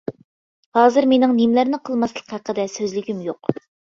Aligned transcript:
ھازىر 0.77 1.07
مېنىڭ 1.11 1.35
نېمىلەرنى 1.41 1.79
قىلماسلىق 1.89 2.33
ھەققىدە 2.37 2.65
سۆزلىگۈم 2.79 3.23
يوق. 3.29 3.55